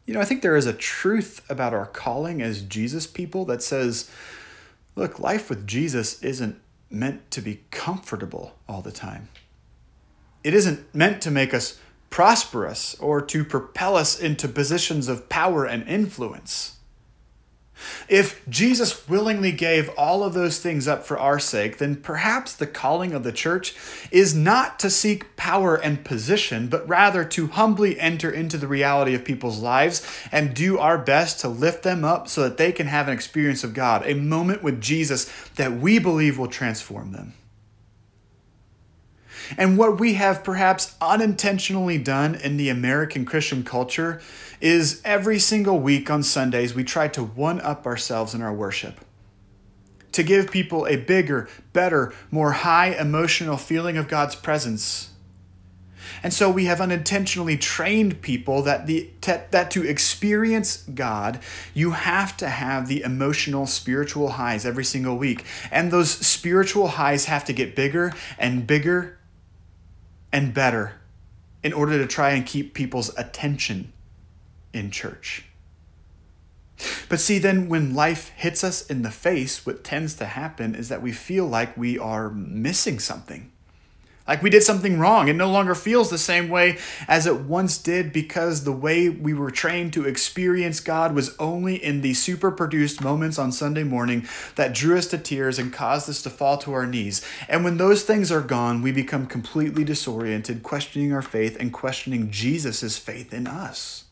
[0.08, 3.62] you know, I think there is a truth about our calling as Jesus people that
[3.62, 4.10] says,
[4.96, 6.58] look, life with Jesus isn't
[6.88, 9.28] meant to be comfortable all the time.
[10.48, 15.66] It isn't meant to make us prosperous or to propel us into positions of power
[15.66, 16.78] and influence.
[18.08, 22.66] If Jesus willingly gave all of those things up for our sake, then perhaps the
[22.66, 23.76] calling of the church
[24.10, 29.14] is not to seek power and position, but rather to humbly enter into the reality
[29.14, 30.00] of people's lives
[30.32, 33.64] and do our best to lift them up so that they can have an experience
[33.64, 37.34] of God, a moment with Jesus that we believe will transform them.
[39.56, 44.20] And what we have perhaps unintentionally done in the American Christian culture
[44.60, 49.00] is every single week on Sundays, we try to one up ourselves in our worship.
[50.12, 55.10] To give people a bigger, better, more high emotional feeling of God's presence.
[56.22, 61.38] And so we have unintentionally trained people that the that to experience God,
[61.74, 65.44] you have to have the emotional spiritual highs every single week.
[65.70, 69.17] And those spiritual highs have to get bigger and bigger
[70.32, 71.00] and better
[71.62, 73.92] in order to try and keep people's attention
[74.72, 75.44] in church.
[77.08, 80.88] But see, then when life hits us in the face, what tends to happen is
[80.88, 83.50] that we feel like we are missing something
[84.28, 85.26] like we did something wrong.
[85.28, 89.32] It no longer feels the same way as it once did because the way we
[89.32, 94.28] were trained to experience God was only in the super produced moments on Sunday morning
[94.56, 97.24] that drew us to tears and caused us to fall to our knees.
[97.48, 102.30] And when those things are gone, we become completely disoriented, questioning our faith and questioning
[102.30, 104.04] Jesus' faith in us.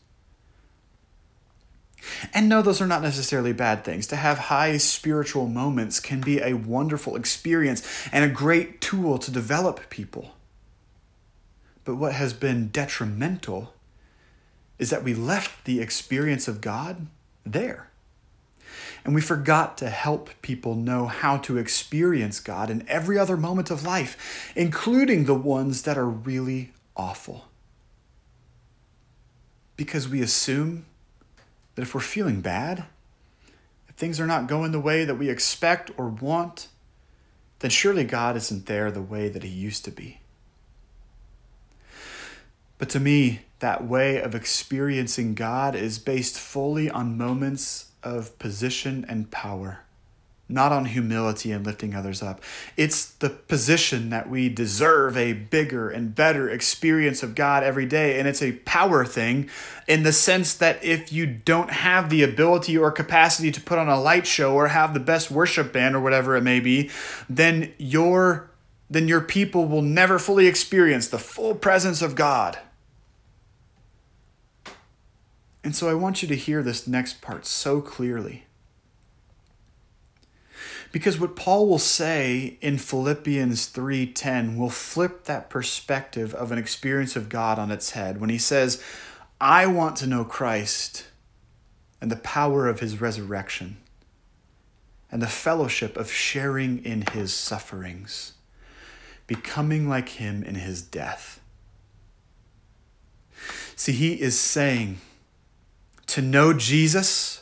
[2.33, 4.07] And no, those are not necessarily bad things.
[4.07, 9.31] To have high spiritual moments can be a wonderful experience and a great tool to
[9.31, 10.35] develop people.
[11.83, 13.73] But what has been detrimental
[14.77, 17.07] is that we left the experience of God
[17.45, 17.89] there.
[19.05, 23.71] And we forgot to help people know how to experience God in every other moment
[23.71, 27.45] of life, including the ones that are really awful.
[29.77, 30.85] Because we assume
[31.77, 32.85] that if we're feeling bad,
[33.87, 36.69] if things are not going the way that we expect or want,
[37.59, 40.19] then surely God isn't there the way that He used to be.
[42.79, 49.05] But to me, that way of experiencing God is based fully on moments of position
[49.07, 49.81] and power
[50.49, 52.41] not on humility and lifting others up.
[52.77, 58.17] It's the position that we deserve a bigger and better experience of God every day.
[58.17, 59.49] And it's a power thing
[59.87, 63.89] in the sense that if you don't have the ability or capacity to put on
[63.89, 66.89] a light show or have the best worship band or whatever it may be,
[67.29, 68.49] then your
[68.89, 72.57] then your people will never fully experience the full presence of God.
[75.61, 78.46] And so I want you to hear this next part so clearly.
[80.91, 87.15] Because what Paul will say in Philippians 3:10 will flip that perspective of an experience
[87.15, 88.81] of God on its head when he says,
[89.39, 91.05] "I want to know Christ
[91.99, 93.77] and the power of his resurrection
[95.11, 98.33] and the fellowship of sharing in his sufferings,
[99.25, 101.39] becoming like him in his death."
[103.75, 104.99] See, he is saying
[106.07, 107.41] to know Jesus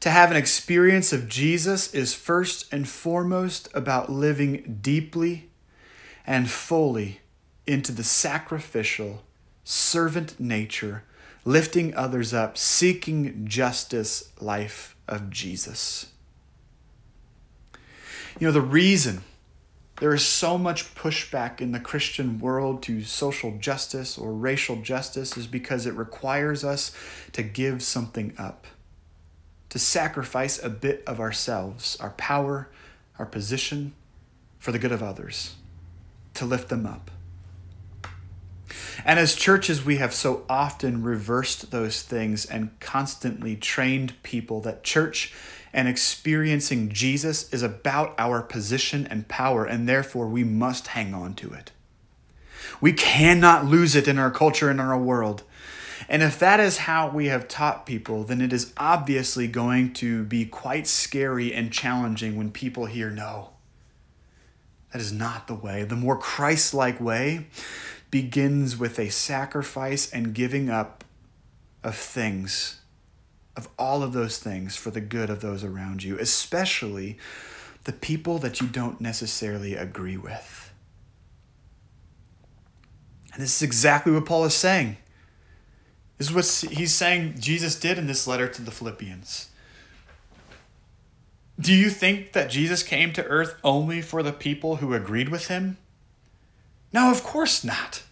[0.00, 5.50] to have an experience of Jesus is first and foremost about living deeply
[6.26, 7.20] and fully
[7.66, 9.24] into the sacrificial,
[9.64, 11.02] servant nature,
[11.44, 16.06] lifting others up, seeking justice life of Jesus.
[18.38, 19.22] You know, the reason
[20.00, 25.36] there is so much pushback in the Christian world to social justice or racial justice
[25.36, 26.92] is because it requires us
[27.32, 28.68] to give something up
[29.70, 32.68] to sacrifice a bit of ourselves, our power,
[33.18, 33.92] our position,
[34.58, 35.54] for the good of others,
[36.34, 37.10] to lift them up.
[39.04, 44.84] And as churches, we have so often reversed those things and constantly trained people that
[44.84, 45.32] church
[45.72, 51.34] and experiencing Jesus is about our position and power, and therefore we must hang on
[51.34, 51.72] to it.
[52.80, 55.42] We cannot lose it in our culture and in our world.
[56.08, 60.24] And if that is how we have taught people, then it is obviously going to
[60.24, 63.50] be quite scary and challenging when people hear no.
[64.92, 65.84] That is not the way.
[65.84, 67.46] The more Christ like way
[68.10, 71.04] begins with a sacrifice and giving up
[71.84, 72.80] of things,
[73.54, 77.18] of all of those things for the good of those around you, especially
[77.84, 80.72] the people that you don't necessarily agree with.
[83.34, 84.96] And this is exactly what Paul is saying.
[86.18, 89.48] This is what he's saying Jesus did in this letter to the Philippians.
[91.58, 95.48] Do you think that Jesus came to earth only for the people who agreed with
[95.48, 95.76] him?
[96.92, 98.02] No, of course not.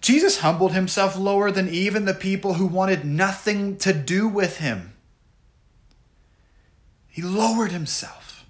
[0.00, 4.94] Jesus humbled himself lower than even the people who wanted nothing to do with him.
[7.08, 8.46] He lowered himself,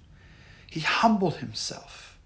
[0.67, 2.17] he humbled himself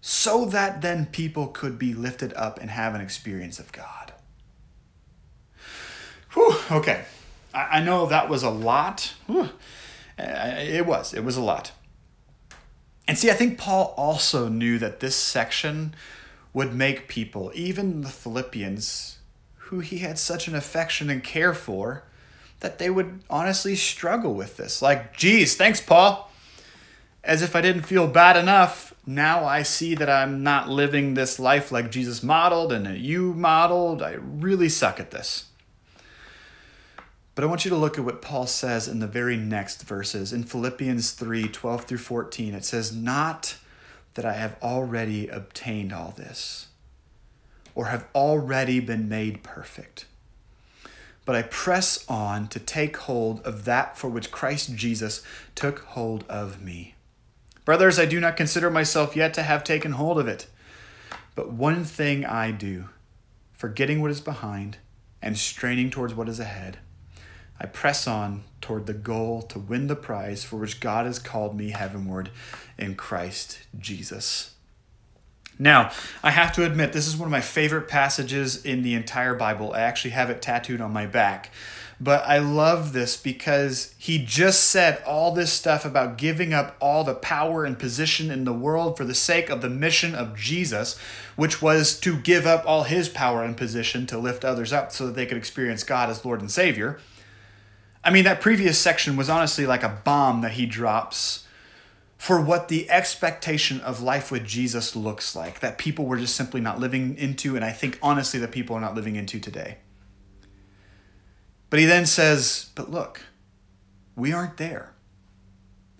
[0.00, 4.01] so that then people could be lifted up and have an experience of God.
[6.34, 7.04] Whew, okay,
[7.52, 9.14] I, I know that was a lot.
[9.26, 9.48] Whew.
[10.18, 11.72] It was, it was a lot.
[13.08, 15.94] And see, I think Paul also knew that this section
[16.52, 19.18] would make people, even the Philippians,
[19.56, 22.04] who he had such an affection and care for,
[22.60, 24.80] that they would honestly struggle with this.
[24.80, 26.30] Like, geez, thanks, Paul.
[27.24, 31.38] As if I didn't feel bad enough, now I see that I'm not living this
[31.38, 34.02] life like Jesus modeled and you modeled.
[34.02, 35.46] I really suck at this.
[37.34, 40.32] But I want you to look at what Paul says in the very next verses.
[40.32, 43.56] In Philippians 3 12 through 14, it says, Not
[44.14, 46.68] that I have already obtained all this
[47.74, 50.06] or have already been made perfect.
[51.24, 55.22] But I press on to take hold of that for which Christ Jesus
[55.54, 56.94] took hold of me.
[57.64, 60.48] Brothers, I do not consider myself yet to have taken hold of it.
[61.34, 62.88] But one thing I do,
[63.52, 64.78] forgetting what is behind
[65.22, 66.78] and straining towards what is ahead.
[67.60, 71.56] I press on toward the goal to win the prize for which God has called
[71.56, 72.30] me heavenward
[72.78, 74.54] in Christ Jesus.
[75.58, 75.92] Now,
[76.22, 79.72] I have to admit, this is one of my favorite passages in the entire Bible.
[79.72, 81.50] I actually have it tattooed on my back.
[82.00, 87.04] But I love this because he just said all this stuff about giving up all
[87.04, 90.98] the power and position in the world for the sake of the mission of Jesus,
[91.36, 95.06] which was to give up all his power and position to lift others up so
[95.06, 96.98] that they could experience God as Lord and Savior.
[98.04, 101.46] I mean, that previous section was honestly like a bomb that he drops
[102.18, 106.60] for what the expectation of life with Jesus looks like, that people were just simply
[106.60, 109.78] not living into, and I think honestly that people are not living into today.
[111.68, 113.22] But he then says, But look,
[114.14, 114.94] we aren't there.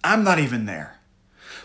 [0.04, 0.98] I'm not even there.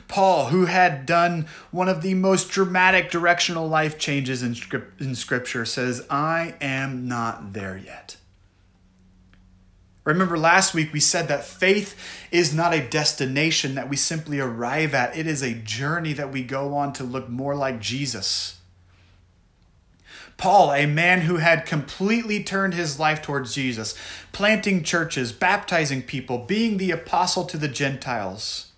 [0.07, 4.55] Paul, who had done one of the most dramatic directional life changes in,
[4.99, 8.17] in Scripture, says, I am not there yet.
[10.07, 11.93] Remember last week we said that faith
[12.31, 16.43] is not a destination that we simply arrive at, it is a journey that we
[16.43, 18.57] go on to look more like Jesus.
[20.37, 23.95] Paul, a man who had completely turned his life towards Jesus,
[24.31, 28.71] planting churches, baptizing people, being the apostle to the Gentiles.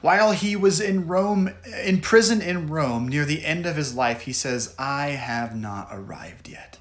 [0.00, 4.20] While he was in Rome, in prison in Rome, near the end of his life,
[4.20, 6.78] he says, I have not arrived yet.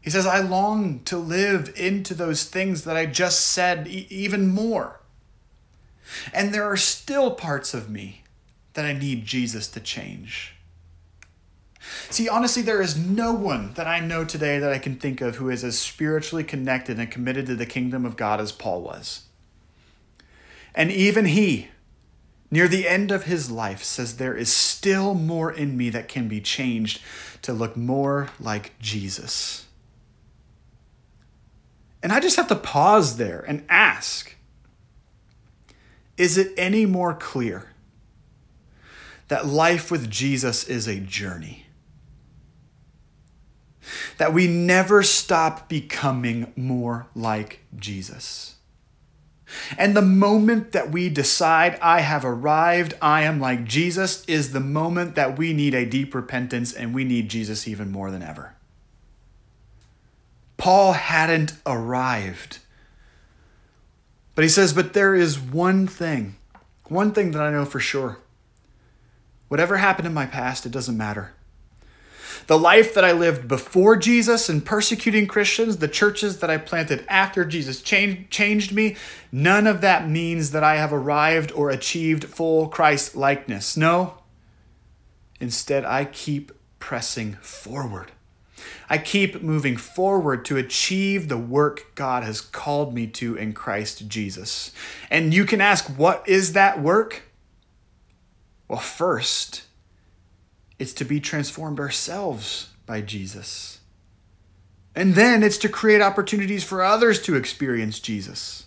[0.00, 4.48] He says, I long to live into those things that I just said e- even
[4.48, 5.00] more.
[6.32, 8.22] And there are still parts of me
[8.74, 10.54] that I need Jesus to change.
[12.08, 15.36] See, honestly, there is no one that I know today that I can think of
[15.36, 19.24] who is as spiritually connected and committed to the kingdom of God as Paul was.
[20.74, 21.68] And even he,
[22.50, 26.28] near the end of his life, says, There is still more in me that can
[26.28, 27.00] be changed
[27.42, 29.66] to look more like Jesus.
[32.02, 34.34] And I just have to pause there and ask
[36.16, 37.70] Is it any more clear
[39.28, 41.66] that life with Jesus is a journey?
[44.18, 48.56] That we never stop becoming more like Jesus.
[49.76, 54.60] And the moment that we decide, I have arrived, I am like Jesus, is the
[54.60, 58.54] moment that we need a deep repentance and we need Jesus even more than ever.
[60.60, 62.58] Paul hadn't arrived.
[64.34, 66.36] But he says, But there is one thing,
[66.84, 68.18] one thing that I know for sure.
[69.48, 71.32] Whatever happened in my past, it doesn't matter.
[72.46, 77.06] The life that I lived before Jesus and persecuting Christians, the churches that I planted
[77.08, 78.96] after Jesus changed, changed me,
[79.32, 83.78] none of that means that I have arrived or achieved full Christ likeness.
[83.78, 84.18] No.
[85.40, 88.12] Instead, I keep pressing forward.
[88.88, 94.08] I keep moving forward to achieve the work God has called me to in Christ
[94.08, 94.72] Jesus.
[95.10, 97.22] And you can ask, what is that work?
[98.68, 99.62] Well, first,
[100.78, 103.80] it's to be transformed ourselves by Jesus.
[104.94, 108.66] And then it's to create opportunities for others to experience Jesus.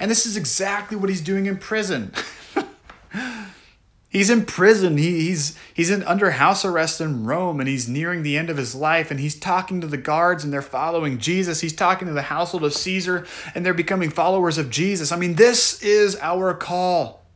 [0.00, 2.12] And this is exactly what he's doing in prison.
[4.10, 4.96] He's in prison.
[4.96, 8.56] He, he's he's in under house arrest in Rome, and he's nearing the end of
[8.56, 9.10] his life.
[9.10, 11.60] And he's talking to the guards, and they're following Jesus.
[11.60, 15.12] He's talking to the household of Caesar, and they're becoming followers of Jesus.
[15.12, 17.26] I mean, this is our call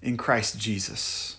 [0.00, 1.36] in Christ Jesus.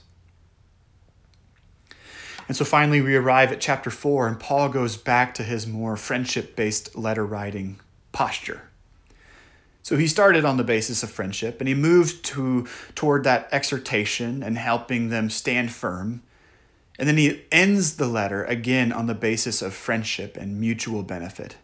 [2.48, 5.98] And so finally, we arrive at chapter 4, and Paul goes back to his more
[5.98, 7.80] friendship based letter writing
[8.12, 8.71] posture.
[9.84, 14.44] So he started on the basis of friendship and he moved to toward that exhortation
[14.44, 16.22] and helping them stand firm.
[17.00, 21.56] And then he ends the letter again on the basis of friendship and mutual benefit.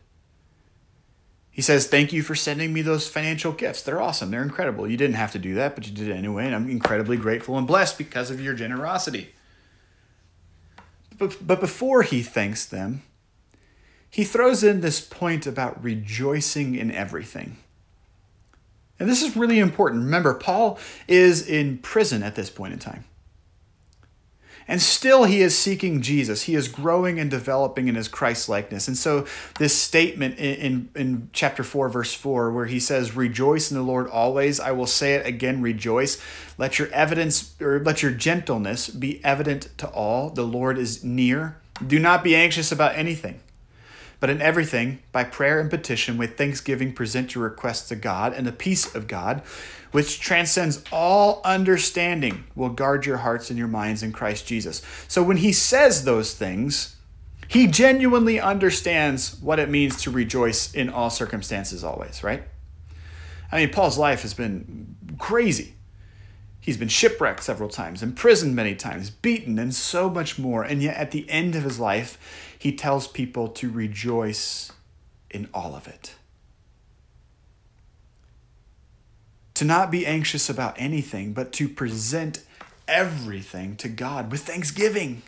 [1.51, 3.81] He says, Thank you for sending me those financial gifts.
[3.81, 4.31] They're awesome.
[4.31, 4.87] They're incredible.
[4.87, 6.45] You didn't have to do that, but you did it anyway.
[6.45, 9.33] And I'm incredibly grateful and blessed because of your generosity.
[11.17, 13.01] But, but before he thanks them,
[14.09, 17.57] he throws in this point about rejoicing in everything.
[18.99, 20.03] And this is really important.
[20.03, 23.05] Remember, Paul is in prison at this point in time.
[24.69, 26.43] And still, he is seeking Jesus.
[26.43, 28.89] He is growing and developing in his Christ likeness.
[28.89, 29.25] And so,
[29.59, 33.83] this statement in, in, in, chapter 4, verse 4, where he says, Rejoice in the
[33.83, 36.21] Lord always, I will say it again, rejoice.
[36.57, 40.31] Let your evidence or let your gentleness be evident to all.
[40.31, 41.61] The Lord is near.
[41.85, 43.39] Do not be anxious about anything
[44.19, 48.47] but in everything, by prayer and petition, with thanksgiving, present your requests to God, and
[48.47, 49.41] the peace of God,
[49.91, 54.81] which transcends all understanding, will guard your hearts and your minds in Christ Jesus.
[55.07, 56.95] So when he says those things,
[57.47, 62.43] he genuinely understands what it means to rejoice in all circumstances always, right?
[63.51, 65.75] I mean, Paul's life has been crazy.
[66.59, 70.63] He's been shipwrecked several times, imprisoned many times, beaten, and so much more.
[70.63, 74.71] And yet, at the end of his life, he tells people to rejoice
[75.29, 76.15] in all of it.
[79.55, 82.43] To not be anxious about anything, but to present
[82.87, 85.23] everything to God with thanksgiving.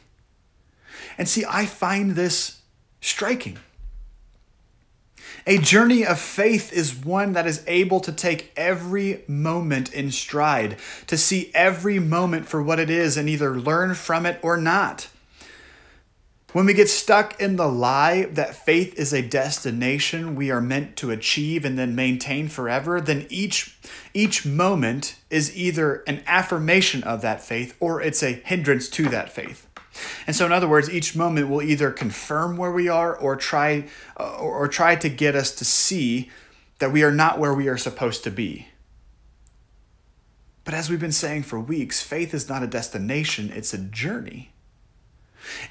[1.17, 2.61] And see, I find this
[3.01, 3.57] striking.
[5.47, 10.77] A journey of faith is one that is able to take every moment in stride,
[11.07, 15.07] to see every moment for what it is and either learn from it or not.
[16.52, 20.95] When we get stuck in the lie that faith is a destination we are meant
[20.97, 23.78] to achieve and then maintain forever, then each
[24.16, 29.32] each moment is either an affirmation of that faith or it's a hindrance to that
[29.32, 29.68] faith.
[30.26, 33.88] And so in other words, each moment will either confirm where we are or try
[34.18, 36.32] or try to get us to see
[36.80, 38.70] that we are not where we are supposed to be.
[40.64, 44.52] But as we've been saying for weeks, faith is not a destination, it's a journey.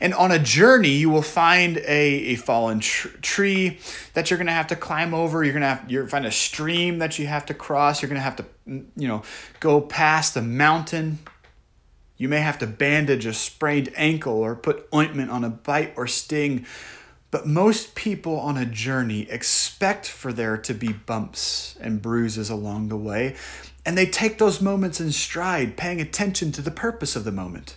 [0.00, 3.78] And on a journey, you will find a, a fallen tr- tree
[4.14, 5.44] that you're going to have to climb over.
[5.44, 8.02] You're going to have you find a stream that you have to cross.
[8.02, 9.22] You're going to have to mm, you know
[9.60, 11.18] go past a mountain.
[12.16, 16.06] You may have to bandage a sprained ankle or put ointment on a bite or
[16.06, 16.66] sting.
[17.30, 22.88] But most people on a journey expect for there to be bumps and bruises along
[22.88, 23.36] the way,
[23.84, 27.76] and they take those moments in stride, paying attention to the purpose of the moment.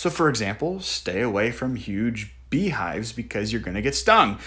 [0.00, 4.38] So, for example, stay away from huge beehives because you're going to get stung.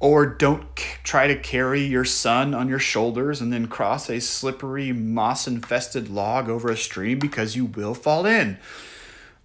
[0.00, 4.20] Or don't c- try to carry your son on your shoulders and then cross a
[4.20, 8.58] slippery, moss infested log over a stream because you will fall in.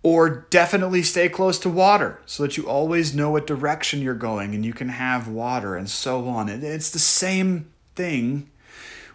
[0.04, 4.54] Or definitely stay close to water so that you always know what direction you're going
[4.54, 6.50] and you can have water and so on.
[6.50, 8.50] It's the same thing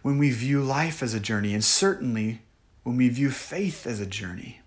[0.01, 2.41] when we view life as a journey, and certainly
[2.85, 4.58] when we view faith as a journey.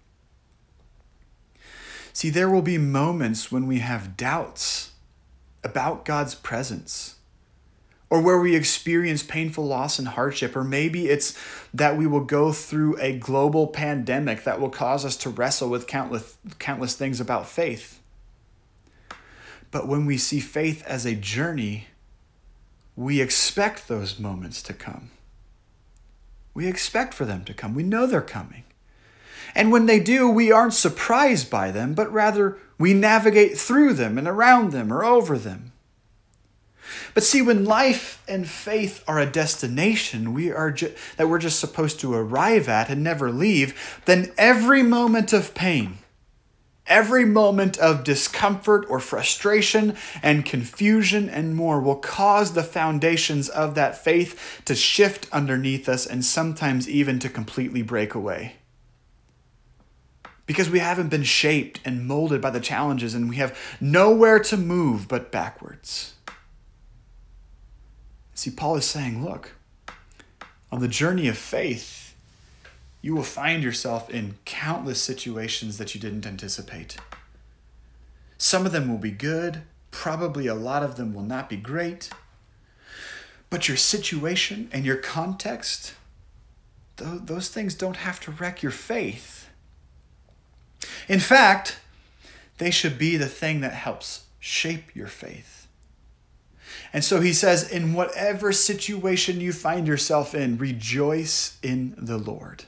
[2.14, 4.92] See, there will be moments when we have doubts
[5.64, 7.16] about God's presence,
[8.10, 11.38] or where we experience painful loss and hardship, or maybe it's
[11.74, 15.88] that we will go through a global pandemic that will cause us to wrestle with
[15.88, 18.02] countless, countless things about faith.
[19.72, 21.88] But when we see faith as a journey,
[22.98, 25.12] we expect those moments to come.
[26.54, 27.74] We expect for them to come.
[27.74, 28.64] We know they're coming.
[29.56, 34.18] And when they do, we aren't surprised by them, but rather we navigate through them
[34.18, 35.72] and around them or over them.
[37.14, 41.60] But see, when life and faith are a destination we are ju- that we're just
[41.60, 46.00] supposed to arrive at and never leave, then every moment of pain,
[46.88, 53.76] every moment of discomfort or frustration and confusion and more will cause the foundations of
[53.76, 58.56] that faith to shift underneath us and sometimes even to completely break away
[60.52, 64.58] because we haven't been shaped and molded by the challenges and we have nowhere to
[64.58, 66.16] move but backwards.
[68.34, 69.54] See, Paul is saying, look,
[70.70, 72.14] on the journey of faith,
[73.02, 76.98] you will find yourself in countless situations that you didn't anticipate.
[78.38, 82.10] Some of them will be good, probably a lot of them will not be great.
[83.50, 85.94] But your situation and your context,
[86.98, 89.41] those things don't have to wreck your faith.
[91.08, 91.78] In fact,
[92.62, 95.68] They should be the thing that helps shape your faith.
[96.94, 102.66] And so he says, in whatever situation you find yourself in, rejoice in the Lord.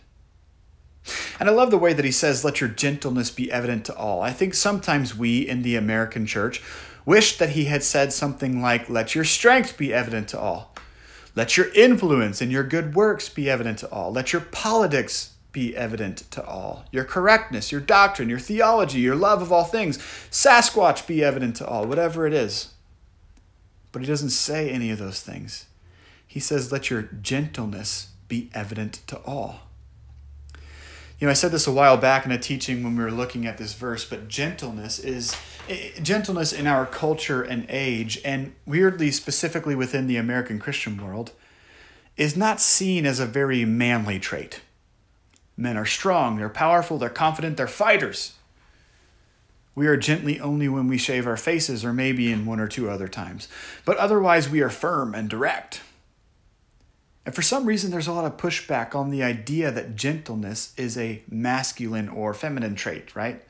[1.40, 4.24] And I love the way that he says, let your gentleness be evident to all.
[4.24, 6.64] I think sometimes we in the American church
[7.06, 10.74] wish that he had said something like, let your strength be evident to all.
[11.36, 14.12] Let your influence and your good works be evident to all.
[14.12, 16.84] Let your politics be evident to all.
[16.92, 19.98] Your correctness, your doctrine, your theology, your love of all things.
[20.30, 22.74] Sasquatch be evident to all, whatever it is.
[23.94, 25.68] But he doesn't say any of those things.
[26.28, 29.60] He says, let your gentleness be evident to all.
[31.20, 33.46] You know, I said this a while back in a teaching when we were looking
[33.46, 35.38] at this verse, but gentleness is
[35.70, 41.32] eh, gentleness in our culture and age, and weirdly, specifically within the American Christian world,
[42.18, 44.62] is not seen as a very manly trait.
[45.56, 48.34] Men are strong, they're powerful, they're confident, they're fighters.
[49.76, 52.90] We are gently only when we shave our faces, or maybe in one or two
[52.90, 53.48] other times.
[53.86, 55.82] But otherwise, we are firm and direct.
[57.26, 60.98] And for some reason, there's a lot of pushback on the idea that gentleness is
[60.98, 63.42] a masculine or feminine trait, right?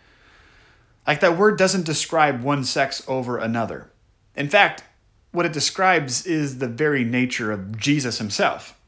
[1.07, 3.89] Like that word doesn't describe one sex over another.
[4.35, 4.83] In fact,
[5.31, 8.79] what it describes is the very nature of Jesus himself.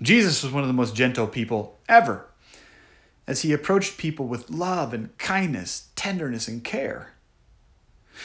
[0.00, 2.26] Jesus was one of the most gentle people ever,
[3.26, 7.12] as he approached people with love and kindness, tenderness, and care.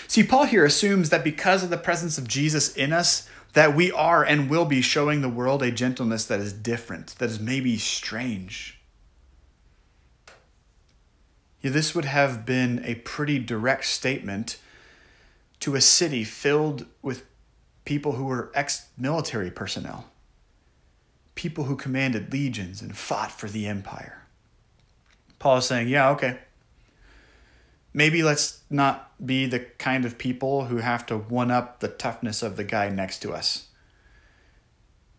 [0.07, 3.91] See, Paul here assumes that because of the presence of Jesus in us, that we
[3.91, 7.78] are and will be showing the world a gentleness that is different, that is maybe
[7.78, 8.80] strange.
[11.61, 14.57] Yeah, this would have been a pretty direct statement
[15.59, 17.24] to a city filled with
[17.86, 20.05] people who were ex military personnel,
[21.36, 24.24] people who commanded legions and fought for the empire.
[25.40, 26.40] Paul is saying, Yeah, okay,
[27.94, 32.42] maybe let's not be the kind of people who have to one up the toughness
[32.42, 33.68] of the guy next to us.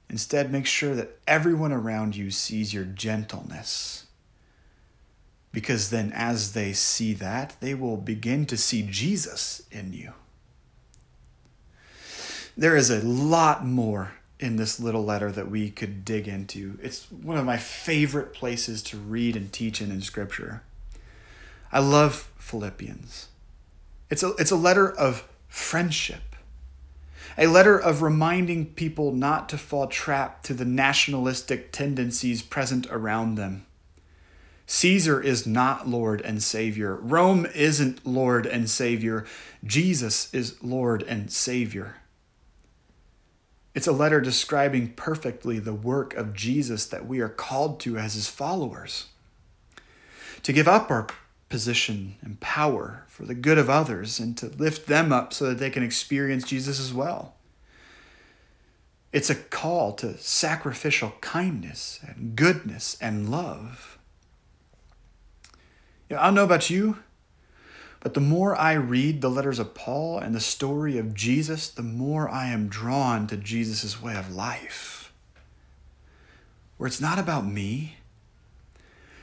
[0.09, 4.07] Instead, make sure that everyone around you sees your gentleness.
[5.53, 10.13] Because then, as they see that, they will begin to see Jesus in you.
[12.57, 16.79] There is a lot more in this little letter that we could dig into.
[16.83, 20.63] It's one of my favorite places to read and teach in, in Scripture.
[21.71, 23.29] I love Philippians.
[24.11, 26.37] It's a, it's a letter of friendship,
[27.39, 33.37] a letter of reminding people not to fall trap to the nationalistic tendencies present around
[33.37, 33.65] them.
[34.67, 36.97] Caesar is not Lord and Savior.
[36.97, 39.25] Rome isn't Lord and Savior.
[39.65, 41.97] Jesus is Lord and Savior.
[43.75, 48.15] It's a letter describing perfectly the work of Jesus that we are called to as
[48.15, 49.07] his followers.
[50.43, 51.07] To give up our
[51.49, 55.59] position and power for the good of others and to lift them up so that
[55.59, 57.35] they can experience Jesus as well.
[59.13, 63.99] It's a call to sacrificial kindness and goodness and love.
[66.11, 66.99] I don't know about you,
[68.03, 71.85] but the more I read the letters of Paul and the story of Jesus, the
[71.85, 75.13] more I am drawn to Jesus' way of life.
[76.79, 77.99] Where it's not about me,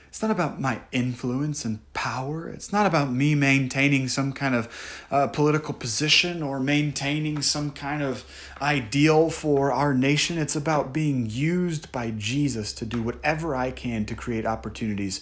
[0.08, 2.48] it's not about my influence and power.
[2.48, 8.02] It's not about me maintaining some kind of uh, political position or maintaining some kind
[8.02, 8.24] of
[8.62, 10.38] ideal for our nation.
[10.38, 15.20] It's about being used by Jesus to do whatever I can to create opportunities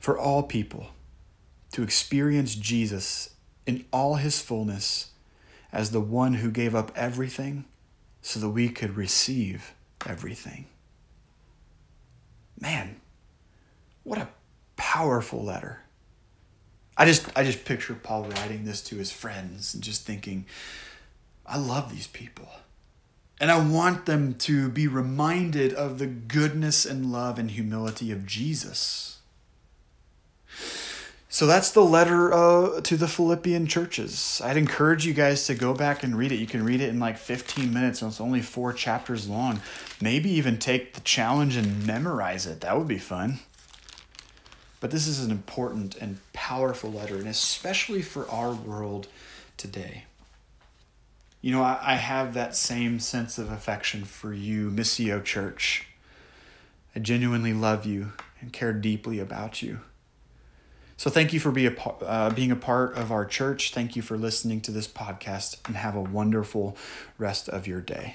[0.00, 0.93] for all people
[1.74, 3.30] to experience Jesus
[3.66, 5.10] in all his fullness
[5.72, 7.64] as the one who gave up everything
[8.22, 9.74] so that we could receive
[10.06, 10.66] everything.
[12.60, 13.00] Man
[14.04, 14.28] what a
[14.76, 15.80] powerful letter.
[16.96, 20.46] I just I just picture Paul writing this to his friends and just thinking,
[21.44, 22.48] I love these people.
[23.40, 28.26] And I want them to be reminded of the goodness and love and humility of
[28.26, 29.13] Jesus.
[31.34, 34.40] So that's the letter uh, to the Philippian churches.
[34.44, 36.36] I'd encourage you guys to go back and read it.
[36.36, 39.60] You can read it in like 15 minutes, and it's only four chapters long.
[40.00, 42.60] Maybe even take the challenge and memorize it.
[42.60, 43.40] That would be fun.
[44.78, 49.08] But this is an important and powerful letter, and especially for our world
[49.56, 50.04] today.
[51.40, 55.88] You know, I, I have that same sense of affection for you, Missio Church.
[56.94, 59.80] I genuinely love you and care deeply about you.
[60.96, 63.72] So thank you for be a, uh, being a part of our church.
[63.72, 66.76] Thank you for listening to this podcast, and have a wonderful
[67.18, 68.14] rest of your day.